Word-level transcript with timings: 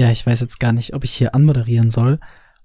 Ja, 0.00 0.10
ich 0.10 0.26
weiß 0.26 0.40
jetzt 0.40 0.58
gar 0.60 0.72
nicht, 0.72 0.94
ob 0.94 1.04
ich 1.04 1.12
hier 1.12 1.34
anmoderieren 1.34 1.90
soll 1.90 2.20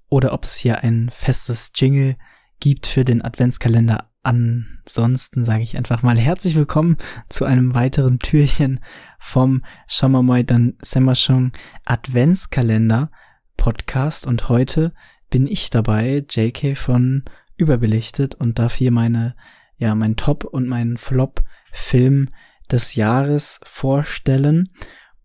oder 0.08 0.32
ob 0.32 0.44
es 0.44 0.56
hier 0.56 0.82
ein 0.82 1.10
festes 1.10 1.70
Jingle 1.74 2.16
gibt 2.60 2.86
für 2.86 3.04
den 3.04 3.22
Adventskalender. 3.22 4.10
Ansonsten 4.22 5.44
sage 5.44 5.62
ich 5.62 5.76
einfach 5.76 6.02
mal 6.02 6.16
herzlich 6.16 6.54
willkommen 6.54 6.96
zu 7.28 7.44
einem 7.44 7.74
weiteren 7.74 8.20
Türchen 8.20 8.80
vom 9.18 9.62
Shamamai 9.86 10.44
Dan 10.44 10.78
Semashong 10.80 11.52
Adventskalender 11.84 13.10
Podcast 13.58 14.26
und 14.26 14.48
heute 14.48 14.94
bin 15.28 15.46
ich 15.46 15.68
dabei, 15.68 16.24
JK 16.30 16.74
von 16.74 17.22
Überbelichtet 17.58 18.34
und 18.34 18.58
darf 18.58 18.76
hier 18.76 18.92
meine, 18.92 19.36
ja, 19.76 19.94
mein 19.94 20.16
Top 20.16 20.44
und 20.44 20.66
meinen 20.68 20.96
Flop 20.96 21.44
Film 21.70 22.30
des 22.70 22.94
Jahres 22.94 23.60
vorstellen 23.62 24.70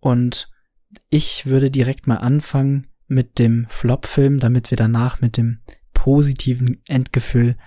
und 0.02 0.52
ich 1.10 1.46
würde 1.46 1.72
direkt 1.72 2.08
mal 2.08 2.18
anfangen 2.18 2.88
mit 3.08 3.40
dem 3.40 3.68
Flop-Film, 3.70 4.40
damit 4.40 4.72
wir 4.72 4.78
danach 4.78 5.22
mit 5.22 5.38
dem 5.38 5.60
positiven 5.94 6.82
Endgefühl 6.88 7.58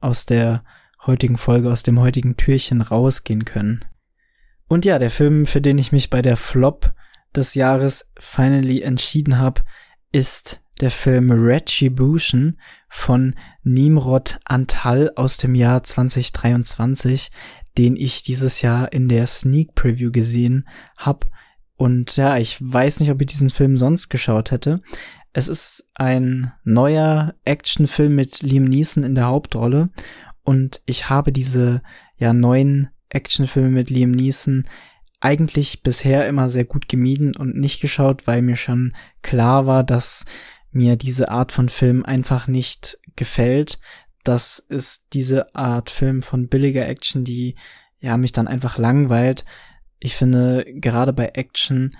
aus 0.00 0.26
der 0.26 0.62
heutigen 1.06 1.38
Folge, 1.38 1.70
aus 1.70 1.82
dem 1.82 1.98
heutigen 1.98 2.36
Türchen 2.36 2.82
rausgehen 2.82 3.44
können. 3.44 3.84
Und 4.68 4.84
ja, 4.84 4.98
der 4.98 5.10
Film, 5.10 5.46
für 5.46 5.60
den 5.60 5.78
ich 5.78 5.90
mich 5.90 6.10
bei 6.10 6.22
der 6.22 6.36
Flop 6.36 6.94
des 7.34 7.54
Jahres 7.54 8.10
finally 8.18 8.82
entschieden 8.82 9.38
habe, 9.38 9.62
ist 10.12 10.60
der 10.80 10.90
Film 10.90 11.30
Retribution 11.30 12.56
von 12.88 13.34
Nimrod 13.62 14.38
Antal 14.44 15.10
aus 15.16 15.36
dem 15.36 15.54
Jahr 15.54 15.82
2023, 15.82 17.30
den 17.78 17.96
ich 17.96 18.22
dieses 18.22 18.62
Jahr 18.62 18.92
in 18.92 19.08
der 19.08 19.26
Sneak 19.26 19.74
Preview 19.74 20.10
gesehen 20.10 20.68
habe 20.96 21.26
und 21.80 22.18
ja, 22.18 22.36
ich 22.36 22.58
weiß 22.60 23.00
nicht, 23.00 23.10
ob 23.10 23.22
ich 23.22 23.28
diesen 23.28 23.48
Film 23.48 23.78
sonst 23.78 24.10
geschaut 24.10 24.50
hätte. 24.50 24.82
Es 25.32 25.48
ist 25.48 25.88
ein 25.94 26.52
neuer 26.62 27.34
Actionfilm 27.46 28.14
mit 28.14 28.42
Liam 28.42 28.64
Neeson 28.64 29.02
in 29.02 29.14
der 29.14 29.28
Hauptrolle. 29.28 29.88
Und 30.42 30.82
ich 30.84 31.08
habe 31.08 31.32
diese 31.32 31.80
ja 32.18 32.34
neuen 32.34 32.90
Actionfilme 33.08 33.70
mit 33.70 33.88
Liam 33.88 34.10
Neeson 34.10 34.64
eigentlich 35.20 35.82
bisher 35.82 36.28
immer 36.28 36.50
sehr 36.50 36.66
gut 36.66 36.86
gemieden 36.86 37.34
und 37.34 37.56
nicht 37.56 37.80
geschaut, 37.80 38.26
weil 38.26 38.42
mir 38.42 38.56
schon 38.56 38.92
klar 39.22 39.64
war, 39.64 39.82
dass 39.82 40.26
mir 40.72 40.96
diese 40.96 41.30
Art 41.30 41.50
von 41.50 41.70
Film 41.70 42.04
einfach 42.04 42.46
nicht 42.46 42.98
gefällt. 43.16 43.78
Das 44.22 44.58
ist 44.58 45.14
diese 45.14 45.54
Art 45.54 45.88
Film 45.88 46.20
von 46.20 46.48
billiger 46.48 46.86
Action, 46.86 47.24
die 47.24 47.54
ja 48.00 48.18
mich 48.18 48.32
dann 48.32 48.48
einfach 48.48 48.76
langweilt 48.76 49.46
ich 50.00 50.16
finde, 50.16 50.64
gerade 50.66 51.12
bei 51.12 51.26
Action 51.34 51.96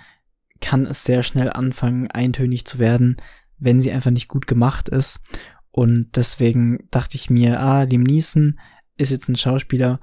kann 0.59 0.85
es 0.85 1.03
sehr 1.03 1.23
schnell 1.23 1.49
anfangen, 1.49 2.09
eintönig 2.09 2.65
zu 2.65 2.79
werden, 2.79 3.17
wenn 3.57 3.79
sie 3.79 3.91
einfach 3.91 4.11
nicht 4.11 4.27
gut 4.27 4.47
gemacht 4.47 4.89
ist. 4.89 5.21
Und 5.71 6.15
deswegen 6.15 6.87
dachte 6.91 7.15
ich 7.15 7.29
mir, 7.29 7.59
ah, 7.61 7.83
Liam 7.83 8.03
Neeson 8.03 8.59
ist 8.97 9.11
jetzt 9.11 9.29
ein 9.29 9.35
Schauspieler, 9.35 9.99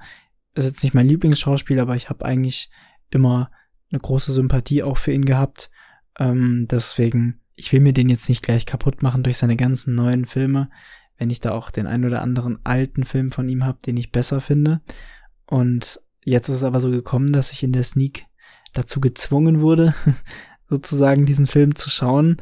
ist 0.55 0.65
jetzt 0.65 0.83
nicht 0.83 0.93
mein 0.93 1.07
Lieblingsschauspieler, 1.07 1.83
aber 1.83 1.95
ich 1.95 2.09
habe 2.09 2.25
eigentlich 2.25 2.71
immer 3.11 3.51
eine 3.91 3.99
große 3.99 4.31
Sympathie 4.31 4.83
auch 4.83 4.97
für 4.97 5.11
ihn 5.11 5.25
gehabt. 5.25 5.69
Ähm, 6.17 6.67
deswegen, 6.69 7.41
ich 7.55 7.71
will 7.71 7.81
mir 7.81 7.93
den 7.93 8.09
jetzt 8.09 8.29
nicht 8.29 8.43
gleich 8.43 8.65
kaputt 8.65 9.03
machen 9.03 9.23
durch 9.23 9.37
seine 9.37 9.55
ganzen 9.55 9.95
neuen 9.95 10.25
Filme, 10.25 10.69
wenn 11.17 11.29
ich 11.29 11.39
da 11.39 11.51
auch 11.51 11.69
den 11.69 11.87
ein 11.87 12.05
oder 12.05 12.21
anderen 12.21 12.59
alten 12.63 13.03
Film 13.03 13.31
von 13.31 13.47
ihm 13.49 13.65
habe, 13.65 13.79
den 13.85 13.97
ich 13.97 14.11
besser 14.11 14.41
finde. 14.41 14.81
Und 15.45 15.99
Jetzt 16.29 16.47
ist 16.47 16.57
es 16.57 16.63
aber 16.63 16.79
so 16.79 16.91
gekommen, 16.91 17.33
dass 17.33 17.51
ich 17.51 17.63
in 17.63 17.71
der 17.71 17.83
Sneak 17.83 18.27
dazu 18.73 19.01
gezwungen 19.01 19.61
wurde, 19.61 19.95
sozusagen 20.69 21.25
diesen 21.25 21.47
Film 21.47 21.73
zu 21.73 21.89
schauen. 21.89 22.37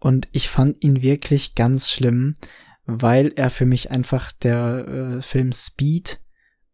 Und 0.00 0.26
ich 0.32 0.48
fand 0.48 0.82
ihn 0.82 1.02
wirklich 1.02 1.54
ganz 1.54 1.88
schlimm, 1.88 2.34
weil 2.84 3.32
er 3.36 3.50
für 3.50 3.64
mich 3.64 3.92
einfach 3.92 4.32
der 4.32 4.88
äh, 4.88 5.22
Film 5.22 5.52
Speed 5.52 6.18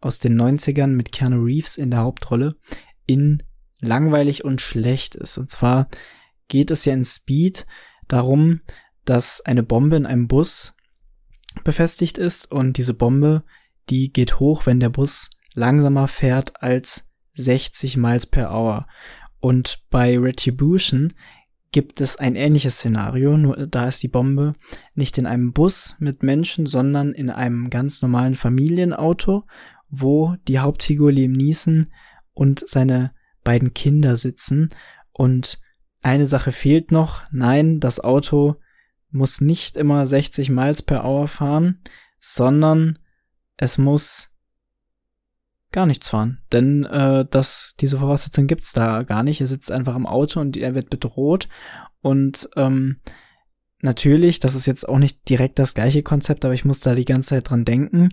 aus 0.01 0.21
den 0.21 0.41
90ern 0.41 0.87
mit 0.87 1.13
Keanu 1.13 1.45
Reeves 1.45 1.77
in 1.77 1.91
der 1.91 2.01
Hauptrolle 2.01 2.57
in 3.05 3.43
langweilig 3.81 4.43
und 4.43 4.63
schlecht 4.63 5.17
ist. 5.17 5.37
Und 5.37 5.51
zwar 5.51 5.89
geht 6.49 6.71
es 6.71 6.87
ja 6.87 6.95
in 6.95 7.05
Speed 7.05 7.67
darum, 8.09 8.63
dass 9.05 9.43
eine 9.43 9.65
Bombe 9.65 9.97
in 9.97 10.07
einem 10.07 10.29
Bus 10.29 10.73
befestigt 11.63 12.17
ist 12.17 12.51
und 12.51 12.79
diese 12.79 12.95
Bombe, 12.95 13.45
die 13.91 14.11
geht 14.11 14.41
hoch, 14.41 14.65
wenn 14.65 14.81
der 14.81 14.89
Bus 14.89 15.29
langsamer 15.55 16.09
fährt 16.09 16.63
als 16.63 17.11
60 17.33 17.97
Miles 17.97 18.27
per 18.27 18.53
Hour. 18.53 18.87
Und 19.41 19.83
bei 19.91 20.19
Retribution 20.19 21.13
gibt 21.73 22.01
es 22.01 22.17
ein 22.17 22.37
ähnliches 22.37 22.77
Szenario, 22.77 23.37
nur 23.37 23.67
da 23.67 23.89
ist 23.89 24.03
die 24.03 24.09
Bombe 24.09 24.55
nicht 24.95 25.19
in 25.19 25.27
einem 25.27 25.53
Bus 25.53 25.97
mit 25.99 26.23
Menschen, 26.23 26.67
sondern 26.67 27.13
in 27.13 27.31
einem 27.31 27.69
ganz 27.69 28.01
normalen 28.01 28.37
Familienauto, 28.37 29.45
wo 29.91 30.37
die 30.47 30.61
Hauptfigur 30.61 31.11
Liam 31.11 31.33
Neeson 31.33 31.89
und 32.33 32.63
seine 32.69 33.13
beiden 33.43 33.75
Kinder 33.75 34.17
sitzen. 34.17 34.71
Und 35.13 35.59
eine 36.01 36.27
Sache 36.27 36.53
fehlt 36.53 36.93
noch. 36.93 37.23
Nein, 37.33 37.81
das 37.81 37.99
Auto 37.99 38.57
muss 39.11 39.41
nicht 39.41 39.77
immer 39.77 40.07
60 40.07 40.51
Miles 40.51 40.83
per 40.83 41.05
Hour 41.05 41.29
fahren, 41.29 41.81
sondern 42.21 42.99
es 43.57 43.79
muss 43.79 44.34
gar 45.75 45.87
nichts 45.87 46.09
fahren. 46.09 46.39
Denn 46.53 46.85
äh, 46.85 47.27
das, 47.29 47.75
diese 47.81 47.99
Voraussetzung 47.99 48.47
gibt's 48.47 48.73
da 48.73 49.03
gar 49.03 49.23
nicht. 49.23 49.41
Er 49.41 49.47
sitzt 49.47 49.71
einfach 49.71 49.97
im 49.97 50.07
Auto 50.07 50.41
und 50.41 50.57
er 50.57 50.75
wird 50.75 50.89
bedroht. 50.89 51.49
Und 52.01 52.49
ähm, 52.57 53.01
natürlich, 53.81 54.41
das 54.41 54.55
ist 54.55 54.67
jetzt 54.67 54.89
auch 54.89 54.99
nicht 54.99 55.29
direkt 55.29 55.59
das 55.59 55.75
gleiche 55.75 56.03
Konzept, 56.03 56.45
aber 56.45 56.55
ich 56.55 56.65
muss 56.65 56.81
da 56.81 56.95
die 56.95 57.05
ganze 57.05 57.31
Zeit 57.31 57.51
dran 57.51 57.65
denken. 57.65 58.09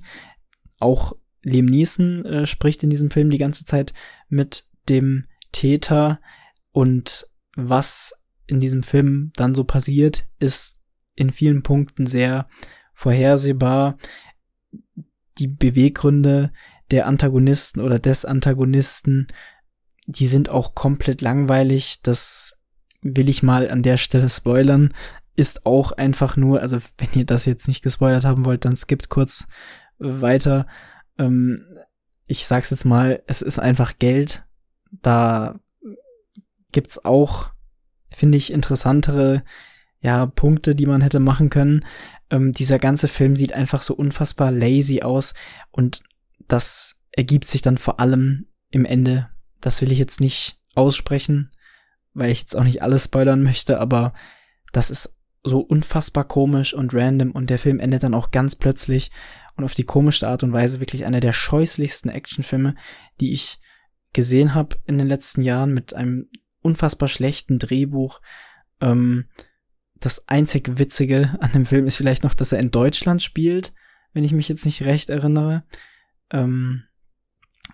Auch 0.80 1.14
Liam 1.44 1.66
Neeson 1.66 2.26
äh, 2.26 2.48
spricht 2.48 2.84
in 2.84 2.90
diesem 2.90 3.12
Film 3.12 3.30
die 3.30 3.38
ganze 3.38 3.64
Zeit 3.66 3.94
mit 4.28 4.66
dem 4.90 5.28
Täter 5.52 6.20
und 6.72 7.28
was 7.56 8.14
in 8.48 8.60
diesem 8.60 8.84
Film 8.84 9.32
dann 9.36 9.56
so 9.56 9.64
passiert, 9.64 10.28
ist 10.40 10.80
in 11.16 11.32
vielen 11.32 11.64
Punkten 11.64 12.06
sehr 12.06 12.48
vorhersehbar. 12.94 13.98
Die 15.38 15.48
Beweggründe, 15.48 16.52
der 16.92 17.08
Antagonisten 17.08 17.82
oder 17.82 18.00
des 18.00 18.26
Antagonisten, 18.26 19.28
die 20.06 20.28
sind 20.28 20.50
auch 20.50 20.76
komplett 20.76 21.22
langweilig. 21.22 22.02
Das 22.02 22.60
will 23.02 23.30
ich 23.30 23.44
mal 23.44 23.70
an 23.70 23.84
der 23.84 23.98
Stelle 23.98 24.30
spoilern. 24.30 24.94
Ist 25.36 25.66
auch 25.66 25.92
einfach 25.94 26.38
nur, 26.38 26.62
also 26.62 26.80
wenn 26.98 27.10
ihr 27.14 27.26
das 27.26 27.46
jetzt 27.46 27.68
nicht 27.68 27.82
gespoilert 27.82 28.26
haben 28.26 28.46
wollt, 28.46 28.66
dann 28.66 28.76
skippt 28.76 29.10
kurz 29.10 29.48
weiter. 29.98 30.68
Ähm, 31.18 31.66
ich 32.26 32.46
sag's 32.46 32.70
jetzt 32.70 32.86
mal, 32.86 33.22
es 33.28 33.42
ist 33.42 33.60
einfach 33.60 33.98
Geld. 34.00 34.46
Da 34.92 35.60
gibt's 36.72 37.04
auch, 37.04 37.52
finde 38.10 38.38
ich, 38.38 38.52
interessantere 38.52 39.44
ja, 40.00 40.26
Punkte, 40.26 40.76
die 40.76 40.86
man 40.86 41.02
hätte 41.02 41.20
machen 41.20 41.50
können. 41.50 41.86
Ähm, 42.30 42.52
dieser 42.52 42.80
ganze 42.80 43.08
Film 43.08 43.36
sieht 43.36 43.54
einfach 43.54 43.82
so 43.82 43.94
unfassbar 43.94 44.52
lazy 44.52 45.02
aus 45.02 45.34
und 45.72 46.02
das 46.48 47.00
ergibt 47.12 47.48
sich 47.48 47.62
dann 47.62 47.78
vor 47.78 48.00
allem 48.00 48.48
im 48.70 48.86
Ende. 48.86 49.30
Das 49.60 49.82
will 49.82 49.92
ich 49.92 50.00
jetzt 50.00 50.20
nicht 50.20 50.60
aussprechen, 50.76 51.50
weil 52.14 52.32
ich 52.32 52.42
jetzt 52.42 52.56
auch 52.56 52.64
nicht 52.64 52.82
alles 52.82 53.06
spoilern 53.06 53.44
möchte, 53.44 53.80
aber 53.80 54.14
das 54.72 54.90
ist 54.90 55.18
so 55.44 55.60
unfassbar 55.60 56.24
komisch 56.28 56.74
und 56.74 56.94
random 56.94 57.32
und 57.32 57.50
der 57.50 57.60
Film 57.60 57.80
endet 57.80 58.04
dann 58.04 58.14
auch 58.14 58.32
ganz 58.32 58.56
plötzlich 58.56 59.12
und 59.58 59.64
auf 59.64 59.74
die 59.74 59.84
komischste 59.84 60.28
Art 60.28 60.44
und 60.44 60.54
Weise 60.54 60.80
wirklich 60.80 61.06
einer 61.06 61.20
der 61.20 61.34
scheußlichsten 61.34 62.12
Actionfilme, 62.12 62.76
die 63.20 63.32
ich 63.34 63.60
gesehen 64.14 64.54
habe 64.54 64.78
in 64.86 64.98
den 64.98 65.08
letzten 65.08 65.42
Jahren 65.42 65.74
mit 65.74 65.94
einem 65.94 66.30
unfassbar 66.62 67.10
schlechten 67.10 67.60
Drehbuch. 67.60 68.22
Ähm, 68.82 69.26
das 70.00 70.28
einzig 70.28 70.80
Witzige 70.80 71.38
an 71.40 71.52
dem 71.54 71.66
Film 71.66 71.88
ist 71.88 71.96
vielleicht 71.96 72.24
noch, 72.24 72.34
dass 72.34 72.52
er 72.52 72.60
in 72.60 72.72
Deutschland 72.72 73.22
spielt, 73.22 73.74
wenn 74.14 74.24
ich 74.24 74.34
mich 74.34 74.50
jetzt 74.50 74.66
nicht 74.66 74.84
recht 74.84 75.10
erinnere. 75.10 75.64
Ähm, 76.32 76.84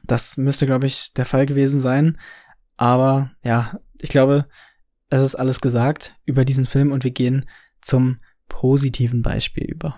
das 0.05 0.37
müsste, 0.37 0.65
glaube 0.65 0.87
ich, 0.87 1.13
der 1.13 1.25
Fall 1.25 1.45
gewesen 1.45 1.81
sein. 1.81 2.17
Aber 2.75 3.31
ja, 3.43 3.79
ich 3.99 4.09
glaube, 4.09 4.47
es 5.09 5.21
ist 5.21 5.35
alles 5.35 5.61
gesagt 5.61 6.15
über 6.25 6.45
diesen 6.45 6.65
Film 6.65 6.91
und 6.91 7.03
wir 7.03 7.11
gehen 7.11 7.45
zum 7.81 8.19
positiven 8.47 9.21
Beispiel 9.21 9.65
über. 9.65 9.97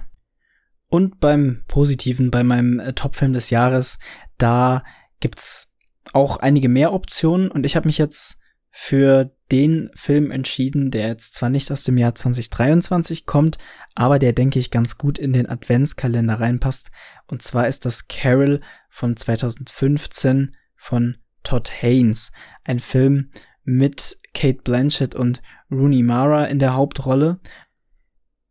Und 0.87 1.19
beim 1.19 1.63
positiven, 1.67 2.31
bei 2.31 2.43
meinem 2.43 2.79
äh, 2.79 2.93
Top-Film 2.93 3.33
des 3.33 3.49
Jahres, 3.49 3.99
da 4.37 4.83
gibt's 5.19 5.71
auch 6.13 6.37
einige 6.37 6.69
mehr 6.69 6.93
Optionen 6.93 7.51
und 7.51 7.65
ich 7.65 7.75
habe 7.75 7.87
mich 7.87 7.97
jetzt 7.97 8.39
für 8.71 9.31
den 9.51 9.89
Film 9.95 10.31
entschieden, 10.31 10.91
der 10.91 11.07
jetzt 11.07 11.33
zwar 11.33 11.49
nicht 11.49 11.71
aus 11.71 11.83
dem 11.83 11.97
Jahr 11.97 12.13
2023 12.13 13.25
kommt, 13.25 13.57
aber 13.95 14.19
der, 14.19 14.33
denke 14.33 14.59
ich, 14.59 14.71
ganz 14.71 14.97
gut 14.97 15.17
in 15.17 15.33
den 15.33 15.49
Adventskalender 15.49 16.39
reinpasst. 16.39 16.91
Und 17.27 17.41
zwar 17.41 17.67
ist 17.67 17.85
das 17.85 18.07
Carol 18.07 18.61
von 18.89 19.17
2015 19.17 20.55
von 20.75 21.17
Todd 21.43 21.71
Haynes. 21.81 22.31
Ein 22.63 22.79
Film 22.79 23.31
mit 23.63 24.17
Kate 24.33 24.61
Blanchett 24.63 25.15
und 25.15 25.41
Rooney 25.71 26.03
Mara 26.03 26.45
in 26.45 26.59
der 26.59 26.75
Hauptrolle. 26.75 27.39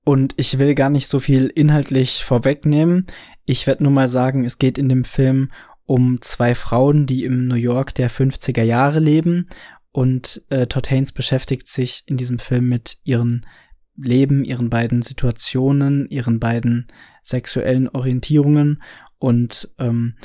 Und 0.04 0.34
ich 0.36 0.58
will 0.58 0.74
gar 0.74 0.90
nicht 0.90 1.06
so 1.06 1.20
viel 1.20 1.46
inhaltlich 1.46 2.24
vorwegnehmen. 2.24 3.06
Ich 3.44 3.66
werde 3.66 3.82
nur 3.84 3.92
mal 3.92 4.08
sagen, 4.08 4.44
es 4.44 4.58
geht 4.58 4.78
in 4.78 4.88
dem 4.88 5.04
Film 5.04 5.50
um 5.84 6.20
zwei 6.20 6.54
Frauen, 6.54 7.06
die 7.06 7.24
im 7.24 7.46
New 7.46 7.54
York 7.54 7.94
der 7.94 8.10
50er 8.10 8.62
Jahre 8.62 9.00
leben. 9.00 9.48
Und 9.92 10.42
äh, 10.50 10.66
Todd 10.66 10.90
Haynes 10.90 11.12
beschäftigt 11.12 11.68
sich 11.68 12.02
in 12.06 12.16
diesem 12.16 12.38
Film 12.38 12.68
mit 12.68 12.98
ihren 13.04 13.46
Leben, 13.96 14.44
ihren 14.44 14.70
beiden 14.70 15.02
Situationen, 15.02 16.06
ihren 16.08 16.38
beiden 16.38 16.86
sexuellen 17.22 17.88
Orientierungen 17.88 18.82
und 19.18 19.68
ähm, 19.78 20.16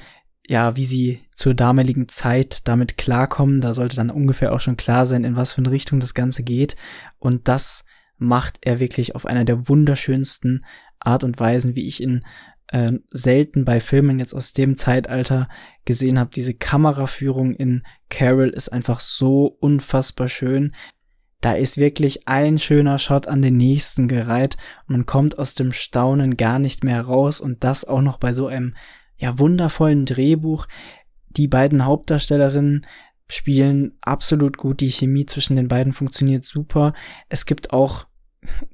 ja, 0.46 0.76
wie 0.76 0.86
sie 0.86 1.22
zur 1.36 1.54
damaligen 1.54 2.08
Zeit 2.10 2.68
damit 2.68 2.98
klarkommen. 2.98 3.62
Da 3.62 3.74
sollte 3.74 3.96
dann 3.96 4.10
ungefähr 4.10 4.54
auch 4.54 4.60
schon 4.60 4.78
klar 4.78 5.06
sein, 5.06 5.24
in 5.24 5.36
was 5.36 5.54
für 5.54 5.62
eine 5.62 5.72
Richtung 5.72 6.00
das 6.00 6.14
Ganze 6.14 6.44
geht. 6.44 6.76
Und 7.18 7.48
das 7.48 7.86
macht 8.18 8.60
er 8.62 8.80
wirklich 8.80 9.16
auf 9.16 9.26
einer 9.26 9.46
der 9.46 9.68
wunderschönsten 9.68 10.66
Art 11.00 11.24
und 11.24 11.40
Weisen, 11.40 11.76
wie 11.76 11.88
ich 11.88 12.02
ihn 12.02 12.24
äh, 12.74 12.94
selten 13.10 13.66
bei 13.66 13.80
Filmen 13.80 14.18
jetzt 14.18 14.34
aus 14.34 14.54
dem 14.54 14.76
Zeitalter 14.76 15.48
gesehen 15.86 16.18
habe. 16.20 16.32
Diese 16.36 16.56
Kameraführung 16.56 17.54
in 17.54 17.84
Carol 18.10 18.50
ist 18.50 18.70
einfach 18.70 19.00
so 19.00 19.46
unfassbar 19.60 20.28
schön. 20.28 20.74
Da 21.40 21.54
ist 21.54 21.78
wirklich 21.78 22.28
ein 22.28 22.58
schöner 22.58 23.00
Shot 23.00 23.28
an 23.28 23.42
den 23.42 23.58
nächsten 23.58 24.08
gereiht 24.08 24.58
man 24.88 25.06
kommt 25.06 25.38
aus 25.38 25.54
dem 25.54 25.74
Staunen 25.74 26.38
gar 26.38 26.58
nicht 26.58 26.84
mehr 26.84 27.02
raus 27.02 27.42
und 27.42 27.64
das 27.64 27.86
auch 27.86 28.02
noch 28.02 28.18
bei 28.18 28.34
so 28.34 28.48
einem 28.48 28.76
ja 29.18 29.38
wundervollen 29.38 30.06
Drehbuch. 30.06 30.68
Die 31.30 31.48
beiden 31.48 31.86
Hauptdarstellerinnen 31.86 32.88
spielen 33.28 33.98
absolut 34.02 34.58
gut. 34.58 34.80
Die 34.80 34.92
Chemie 34.92 35.26
zwischen 35.26 35.58
den 35.58 35.68
beiden 35.68 35.94
funktioniert 35.94 36.44
super. 36.44 36.94
Es 37.30 37.46
gibt 37.46 37.72
auch 37.72 38.08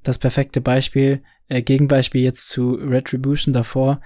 das 0.04 0.19
perfekte 0.19 0.62
Beispiel, 0.62 1.21
äh, 1.48 1.62
Gegenbeispiel 1.62 2.21
jetzt 2.21 2.50
zu 2.50 2.74
Retribution 2.74 3.54
davor. 3.54 4.01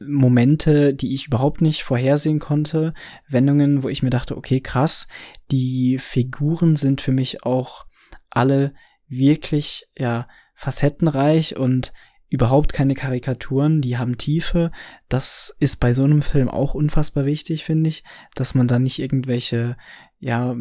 Momente, 0.00 0.94
die 0.94 1.14
ich 1.14 1.26
überhaupt 1.26 1.60
nicht 1.60 1.82
vorhersehen 1.82 2.38
konnte, 2.38 2.94
Wendungen, 3.28 3.82
wo 3.82 3.88
ich 3.88 4.02
mir 4.02 4.10
dachte, 4.10 4.36
okay, 4.36 4.60
krass, 4.60 5.06
die 5.50 5.98
Figuren 5.98 6.76
sind 6.76 7.00
für 7.00 7.12
mich 7.12 7.44
auch 7.44 7.86
alle 8.30 8.74
wirklich, 9.08 9.86
ja, 9.96 10.26
facettenreich 10.54 11.56
und 11.56 11.92
überhaupt 12.28 12.72
keine 12.72 12.94
Karikaturen, 12.94 13.82
die 13.82 13.98
haben 13.98 14.16
Tiefe. 14.16 14.70
Das 15.08 15.54
ist 15.58 15.80
bei 15.80 15.92
so 15.92 16.04
einem 16.04 16.22
Film 16.22 16.48
auch 16.48 16.72
unfassbar 16.72 17.26
wichtig, 17.26 17.64
finde 17.64 17.90
ich, 17.90 18.04
dass 18.34 18.54
man 18.54 18.68
da 18.68 18.78
nicht 18.78 18.98
irgendwelche 19.00 19.76
ja 20.18 20.56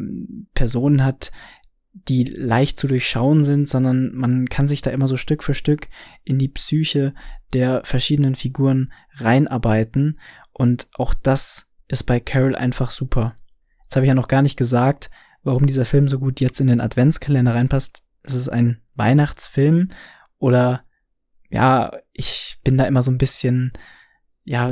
Personen 0.54 1.06
hat, 1.06 1.32
die 1.94 2.24
leicht 2.24 2.80
zu 2.80 2.88
durchschauen 2.88 3.44
sind, 3.44 3.68
sondern 3.68 4.14
man 4.14 4.48
kann 4.48 4.68
sich 4.68 4.82
da 4.82 4.92
immer 4.92 5.08
so 5.08 5.18
Stück 5.18 5.44
für 5.44 5.54
Stück 5.54 5.90
in 6.24 6.38
die 6.38 6.48
Psyche 6.48 7.14
der 7.54 7.84
verschiedenen 7.84 8.36
Figuren 8.36 8.94
reinarbeiten 9.16 10.18
und 10.54 10.88
auch 10.94 11.14
das 11.14 11.70
ist 11.88 12.04
bei 12.04 12.20
Carol 12.20 12.56
einfach 12.56 12.92
super. 12.92 13.36
Jetzt 13.84 13.96
habe 13.96 14.06
ich 14.06 14.10
ja 14.10 14.16
noch 14.16 14.30
gar 14.30 14.42
nicht 14.42 14.58
gesagt, 14.58 15.10
warum 15.44 15.66
dieser 15.66 15.86
Film 15.86 16.08
so 16.08 16.20
gut 16.20 16.40
jetzt 16.40 16.62
in 16.62 16.68
den 16.68 16.80
Adventskalender 16.80 17.54
reinpasst. 17.54 18.04
Es 18.24 18.36
ist 18.36 18.48
ein 18.48 18.82
Weihnachtsfilm 18.96 19.90
oder 20.38 20.84
ja, 21.50 21.92
ich 22.14 22.60
bin 22.64 22.78
da 22.78 22.86
immer 22.86 23.04
so 23.04 23.12
ein 23.12 23.18
bisschen, 23.18 23.74
ja, 24.44 24.72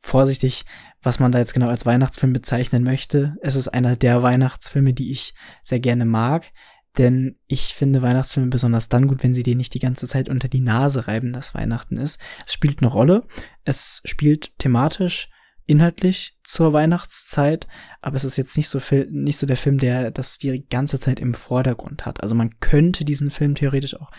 vorsichtig, 0.00 0.64
was 1.02 1.18
man 1.18 1.32
da 1.32 1.38
jetzt 1.38 1.54
genau 1.54 1.68
als 1.68 1.86
Weihnachtsfilm 1.86 2.32
bezeichnen 2.32 2.84
möchte. 2.84 3.36
Es 3.42 3.56
ist 3.56 3.68
einer 3.68 3.96
der 3.96 4.22
Weihnachtsfilme, 4.22 4.92
die 4.92 5.10
ich 5.10 5.34
sehr 5.62 5.80
gerne 5.80 6.04
mag, 6.04 6.52
denn 6.98 7.36
ich 7.46 7.74
finde 7.74 8.02
Weihnachtsfilme 8.02 8.50
besonders 8.50 8.88
dann 8.88 9.08
gut, 9.08 9.22
wenn 9.22 9.34
sie 9.34 9.42
dir 9.42 9.56
nicht 9.56 9.74
die 9.74 9.80
ganze 9.80 10.06
Zeit 10.06 10.28
unter 10.28 10.48
die 10.48 10.60
Nase 10.60 11.06
reiben, 11.06 11.32
dass 11.32 11.54
Weihnachten 11.54 11.96
ist. 11.96 12.20
Es 12.46 12.52
spielt 12.52 12.82
eine 12.82 12.90
Rolle, 12.90 13.26
es 13.64 14.02
spielt 14.04 14.58
thematisch, 14.58 15.28
inhaltlich 15.66 16.36
zur 16.42 16.72
Weihnachtszeit, 16.72 17.68
aber 18.00 18.16
es 18.16 18.24
ist 18.24 18.36
jetzt 18.36 18.56
nicht 18.56 18.68
so, 18.68 18.80
nicht 19.10 19.38
so 19.38 19.46
der 19.46 19.56
Film, 19.56 19.78
der 19.78 20.10
das 20.10 20.38
die 20.38 20.66
ganze 20.68 20.98
Zeit 20.98 21.20
im 21.20 21.32
Vordergrund 21.32 22.06
hat. 22.06 22.22
Also 22.22 22.34
man 22.34 22.58
könnte 22.58 23.04
diesen 23.04 23.30
Film 23.30 23.54
theoretisch 23.54 23.94
auch 23.94 24.10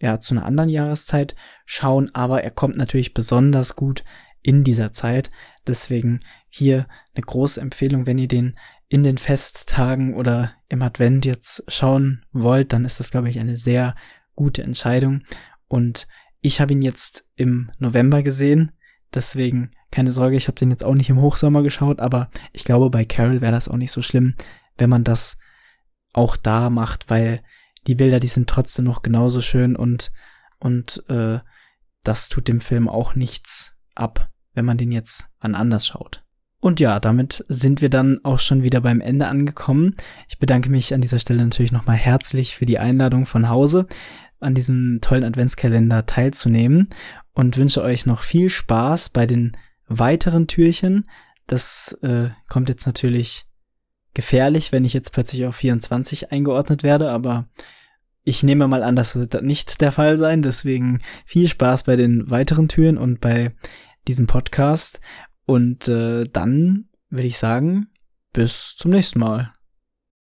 ja, 0.00 0.20
zu 0.20 0.34
einer 0.34 0.46
anderen 0.46 0.70
Jahreszeit 0.70 1.34
schauen, 1.66 2.10
aber 2.14 2.44
er 2.44 2.50
kommt 2.50 2.76
natürlich 2.76 3.12
besonders 3.12 3.76
gut 3.76 4.04
in 4.42 4.64
dieser 4.64 4.92
Zeit. 4.92 5.30
Deswegen 5.66 6.20
hier 6.48 6.86
eine 7.14 7.24
große 7.24 7.60
Empfehlung, 7.60 8.06
wenn 8.06 8.18
ihr 8.18 8.28
den 8.28 8.58
in 8.88 9.02
den 9.04 9.18
Festtagen 9.18 10.14
oder 10.14 10.54
im 10.68 10.82
Advent 10.82 11.24
jetzt 11.24 11.64
schauen 11.68 12.24
wollt, 12.32 12.72
dann 12.72 12.84
ist 12.84 12.98
das, 12.98 13.10
glaube 13.10 13.30
ich, 13.30 13.38
eine 13.38 13.56
sehr 13.56 13.94
gute 14.34 14.62
Entscheidung. 14.62 15.22
Und 15.68 16.08
ich 16.40 16.60
habe 16.60 16.72
ihn 16.72 16.82
jetzt 16.82 17.30
im 17.36 17.70
November 17.78 18.22
gesehen. 18.22 18.72
Deswegen 19.14 19.70
keine 19.90 20.12
Sorge, 20.12 20.36
ich 20.36 20.46
habe 20.48 20.58
den 20.58 20.70
jetzt 20.70 20.84
auch 20.84 20.94
nicht 20.94 21.10
im 21.10 21.20
Hochsommer 21.20 21.62
geschaut, 21.62 22.00
aber 22.00 22.30
ich 22.52 22.64
glaube, 22.64 22.90
bei 22.90 23.04
Carol 23.04 23.40
wäre 23.40 23.52
das 23.52 23.68
auch 23.68 23.76
nicht 23.76 23.90
so 23.90 24.02
schlimm, 24.02 24.34
wenn 24.78 24.90
man 24.90 25.04
das 25.04 25.38
auch 26.12 26.36
da 26.36 26.70
macht, 26.70 27.10
weil 27.10 27.42
die 27.86 27.94
Bilder, 27.94 28.20
die 28.20 28.28
sind 28.28 28.48
trotzdem 28.48 28.84
noch 28.84 29.02
genauso 29.02 29.40
schön 29.40 29.74
und, 29.74 30.12
und 30.58 31.02
äh, 31.08 31.40
das 32.02 32.28
tut 32.28 32.48
dem 32.48 32.60
Film 32.60 32.88
auch 32.88 33.14
nichts 33.14 33.76
ab, 33.94 34.30
wenn 34.54 34.64
man 34.64 34.78
den 34.78 34.92
jetzt 34.92 35.26
an 35.38 35.54
anders 35.54 35.86
schaut. 35.86 36.24
Und 36.60 36.78
ja, 36.78 37.00
damit 37.00 37.44
sind 37.48 37.80
wir 37.80 37.88
dann 37.88 38.20
auch 38.22 38.38
schon 38.38 38.62
wieder 38.62 38.82
beim 38.82 39.00
Ende 39.00 39.28
angekommen. 39.28 39.96
Ich 40.28 40.38
bedanke 40.38 40.68
mich 40.68 40.92
an 40.92 41.00
dieser 41.00 41.18
Stelle 41.18 41.42
natürlich 41.42 41.72
nochmal 41.72 41.96
herzlich 41.96 42.54
für 42.54 42.66
die 42.66 42.78
Einladung 42.78 43.24
von 43.24 43.48
Hause, 43.48 43.86
an 44.40 44.54
diesem 44.54 44.98
tollen 45.00 45.24
Adventskalender 45.24 46.04
teilzunehmen 46.04 46.88
und 47.32 47.56
wünsche 47.56 47.82
euch 47.82 48.04
noch 48.04 48.22
viel 48.22 48.50
Spaß 48.50 49.10
bei 49.10 49.26
den 49.26 49.56
weiteren 49.86 50.46
Türchen. 50.46 51.08
Das 51.46 51.92
äh, 52.02 52.28
kommt 52.48 52.68
jetzt 52.68 52.86
natürlich 52.86 53.46
gefährlich, 54.12 54.70
wenn 54.72 54.84
ich 54.84 54.92
jetzt 54.92 55.12
plötzlich 55.12 55.46
auf 55.46 55.56
24 55.56 56.30
eingeordnet 56.30 56.82
werde, 56.82 57.10
aber 57.10 57.48
ich 58.24 58.42
nehme 58.42 58.68
mal 58.68 58.82
an, 58.82 58.96
das 58.96 59.16
wird 59.16 59.42
nicht 59.42 59.80
der 59.80 59.92
Fall 59.92 60.16
sein. 60.16 60.42
Deswegen 60.42 61.00
viel 61.24 61.48
Spaß 61.48 61.84
bei 61.84 61.96
den 61.96 62.30
weiteren 62.30 62.68
Türen 62.68 62.98
und 62.98 63.20
bei 63.20 63.54
diesem 64.08 64.26
Podcast. 64.26 65.00
Und 65.46 65.88
äh, 65.88 66.24
dann 66.30 66.88
würde 67.08 67.26
ich 67.26 67.38
sagen, 67.38 67.88
bis 68.32 68.74
zum 68.76 68.90
nächsten 68.92 69.18
Mal. 69.18 69.52